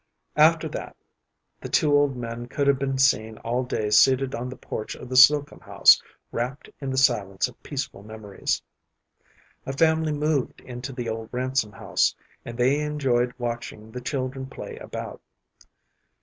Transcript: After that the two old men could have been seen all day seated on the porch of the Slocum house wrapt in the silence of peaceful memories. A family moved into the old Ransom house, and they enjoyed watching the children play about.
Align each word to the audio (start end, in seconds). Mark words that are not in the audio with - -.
After 0.35 0.67
that 0.69 0.97
the 1.59 1.69
two 1.69 1.93
old 1.95 2.17
men 2.17 2.47
could 2.47 2.65
have 2.65 2.79
been 2.79 2.97
seen 2.97 3.37
all 3.37 3.63
day 3.63 3.91
seated 3.91 4.33
on 4.33 4.49
the 4.49 4.55
porch 4.55 4.95
of 4.95 5.09
the 5.09 5.15
Slocum 5.15 5.59
house 5.59 6.01
wrapt 6.31 6.71
in 6.79 6.89
the 6.89 6.97
silence 6.97 7.47
of 7.47 7.61
peaceful 7.61 8.01
memories. 8.01 8.63
A 9.67 9.73
family 9.73 10.11
moved 10.11 10.59
into 10.61 10.91
the 10.91 11.07
old 11.07 11.29
Ransom 11.31 11.73
house, 11.73 12.15
and 12.43 12.57
they 12.57 12.79
enjoyed 12.79 13.35
watching 13.37 13.91
the 13.91 14.01
children 14.01 14.47
play 14.47 14.75
about. 14.77 15.21